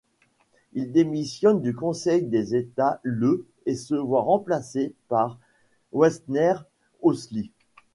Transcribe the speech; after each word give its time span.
Il 0.73 0.91
démissionne 0.91 1.61
du 1.61 1.75
Conseil 1.75 2.23
des 2.23 2.55
États 2.55 2.99
le 3.03 3.45
et 3.67 3.75
se 3.75 3.93
voit 3.93 4.23
remplacé 4.23 4.95
par 5.09 5.37
Werner 5.93 6.55
Hösli. 7.05 7.51